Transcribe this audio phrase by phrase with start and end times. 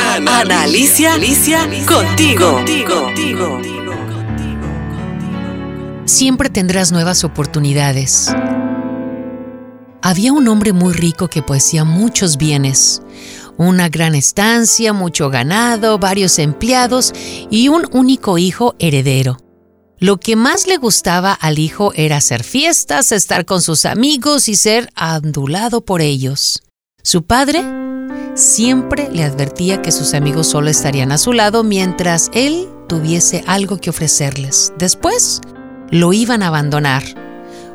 [0.00, 1.16] Ana Alicia,
[1.86, 2.64] contigo.
[6.06, 8.34] Siempre tendrás nuevas oportunidades.
[10.02, 13.02] Había un hombre muy rico que poseía muchos bienes,
[13.58, 17.12] una gran estancia, mucho ganado, varios empleados
[17.50, 19.36] y un único hijo heredero.
[19.98, 24.56] Lo que más le gustaba al hijo era hacer fiestas, estar con sus amigos y
[24.56, 26.62] ser adulado por ellos.
[27.02, 27.62] Su padre
[28.34, 33.78] siempre le advertía que sus amigos solo estarían a su lado mientras él tuviese algo
[33.78, 34.72] que ofrecerles.
[34.78, 35.40] Después,
[35.90, 37.02] lo iban a abandonar.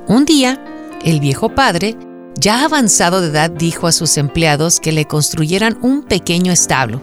[0.07, 0.63] Un día,
[1.03, 1.97] el viejo padre,
[2.39, 7.01] ya avanzado de edad, dijo a sus empleados que le construyeran un pequeño establo.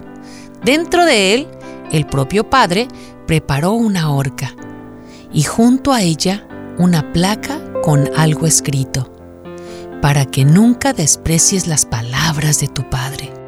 [0.63, 1.47] Dentro de él,
[1.91, 2.87] el propio padre
[3.27, 4.55] preparó una horca
[5.31, 9.11] y junto a ella una placa con algo escrito,
[10.01, 13.42] para que nunca desprecies las palabras de tu padre.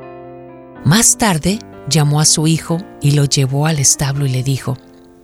[0.85, 1.57] Más tarde
[1.89, 4.77] llamó a su hijo y lo llevó al establo y le dijo,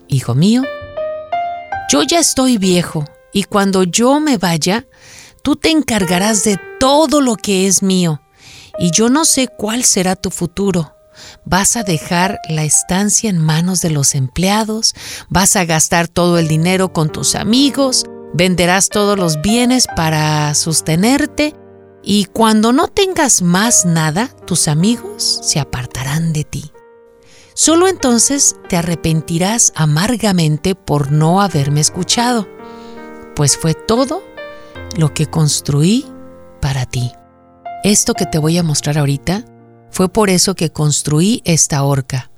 [0.08, 0.64] Hijo mío,
[1.92, 4.88] yo ya estoy viejo y cuando yo me vaya,
[5.44, 8.24] tú te encargarás de todo lo que es mío
[8.80, 10.96] y yo no sé cuál será tu futuro.
[11.46, 14.96] Vas a dejar la estancia en manos de los empleados,
[15.30, 21.54] vas a gastar todo el dinero con tus amigos, venderás todos los bienes para sostenerte
[22.04, 26.72] y cuando no tengas más nada, tus amigos se apartarán de ti.
[27.54, 32.48] Solo entonces te arrepentirás amargamente por no haberme escuchado,
[33.36, 34.24] pues fue todo
[34.98, 36.06] lo que construí
[36.62, 37.12] para ti.
[37.84, 39.46] Esto que te voy a mostrar ahorita
[39.90, 42.32] fue por eso que construí esta horca.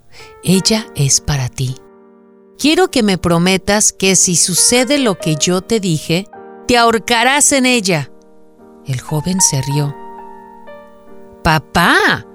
[0.43, 1.75] Ella es para ti.
[2.57, 6.27] Quiero que me prometas que si sucede lo que yo te dije,
[6.67, 8.12] te ahorcarás en ella.
[8.85, 9.95] El joven se rió.
[11.43, 12.25] Papá,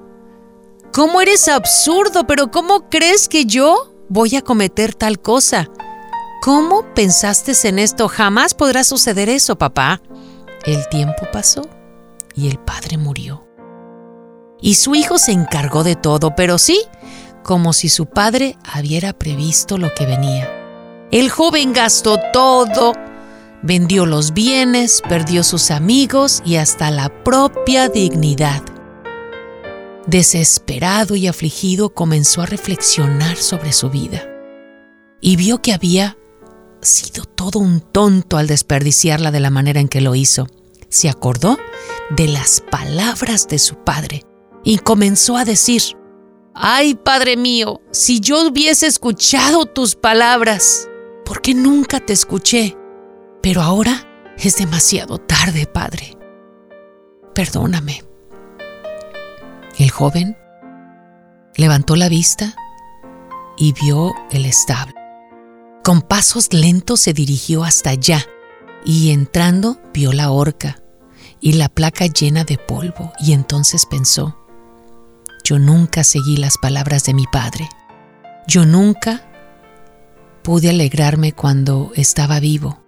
[0.93, 2.27] ¿cómo eres absurdo?
[2.27, 5.69] Pero ¿cómo crees que yo voy a cometer tal cosa?
[6.43, 8.09] ¿Cómo pensaste en esto?
[8.09, 10.01] Jamás podrá suceder eso, papá.
[10.65, 11.63] El tiempo pasó
[12.35, 13.49] y el padre murió
[14.61, 16.83] y su hijo se encargó de todo, pero sí,
[17.43, 20.49] como si su padre hubiera previsto lo que venía.
[21.11, 22.93] El joven gastó todo,
[23.63, 28.63] vendió los bienes, perdió sus amigos y hasta la propia dignidad.
[30.07, 34.27] Desesperado y afligido comenzó a reflexionar sobre su vida
[35.21, 36.17] y vio que había
[36.81, 40.47] sido todo un tonto al desperdiciarla de la manera en que lo hizo.
[40.89, 41.59] Se acordó
[42.11, 44.25] de las palabras de su padre
[44.65, 45.83] y comenzó a decir,
[46.55, 50.89] Ay, Padre mío, si yo hubiese escuchado tus palabras,
[51.25, 52.77] porque nunca te escuché,
[53.43, 54.07] pero ahora
[54.39, 56.17] es demasiado tarde, Padre.
[57.35, 58.03] Perdóname.
[59.79, 60.37] El joven
[61.57, 62.55] levantó la vista
[63.57, 64.95] y vio el establo.
[65.85, 68.25] Con pasos lentos se dirigió hasta allá
[68.85, 70.83] y entrando vio la horca
[71.41, 74.37] y la placa llena de polvo y entonces pensó,
[75.45, 77.69] yo nunca seguí las palabras de mi padre.
[78.47, 79.31] Yo nunca
[80.43, 82.85] pude alegrarme cuando estaba vivo,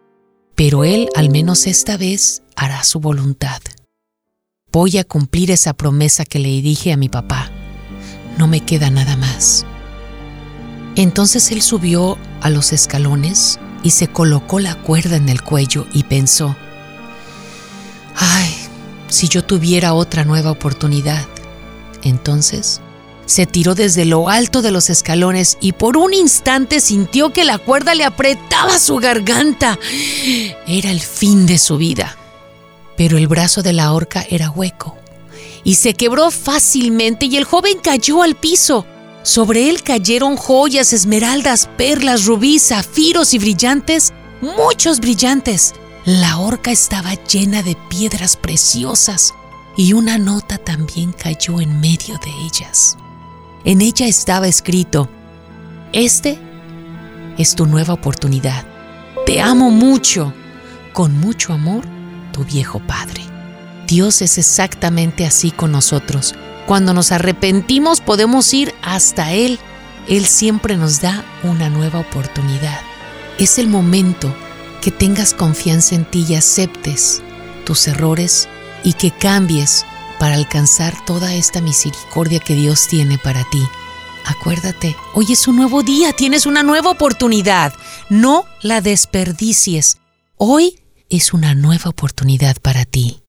[0.60, 3.62] pero él al menos esta vez hará su voluntad.
[4.70, 7.50] Voy a cumplir esa promesa que le dije a mi papá.
[8.36, 9.64] No me queda nada más.
[10.96, 16.02] Entonces él subió a los escalones y se colocó la cuerda en el cuello y
[16.04, 16.54] pensó,
[18.14, 18.54] ay,
[19.08, 21.26] si yo tuviera otra nueva oportunidad.
[22.02, 22.82] Entonces,
[23.30, 27.58] se tiró desde lo alto de los escalones y por un instante sintió que la
[27.58, 29.78] cuerda le apretaba su garganta.
[30.66, 32.16] Era el fin de su vida.
[32.96, 34.98] Pero el brazo de la horca era hueco
[35.62, 38.84] y se quebró fácilmente y el joven cayó al piso.
[39.22, 45.74] Sobre él cayeron joyas, esmeraldas, perlas, rubíes, zafiros y brillantes, muchos brillantes.
[46.04, 49.34] La horca estaba llena de piedras preciosas
[49.76, 52.96] y una nota también cayó en medio de ellas.
[53.64, 55.10] En ella estaba escrito,
[55.92, 56.38] Este
[57.36, 58.64] es tu nueva oportunidad.
[59.26, 60.32] Te amo mucho,
[60.94, 61.84] con mucho amor,
[62.32, 63.22] tu viejo padre.
[63.86, 66.34] Dios es exactamente así con nosotros.
[66.66, 69.58] Cuando nos arrepentimos podemos ir hasta Él.
[70.08, 72.80] Él siempre nos da una nueva oportunidad.
[73.38, 74.34] Es el momento
[74.80, 77.22] que tengas confianza en ti y aceptes
[77.66, 78.48] tus errores
[78.84, 79.84] y que cambies
[80.20, 83.66] para alcanzar toda esta misericordia que Dios tiene para ti.
[84.26, 87.72] Acuérdate, hoy es un nuevo día, tienes una nueva oportunidad.
[88.10, 89.96] No la desperdicies.
[90.36, 90.78] Hoy
[91.08, 93.18] es una nueva oportunidad para ti.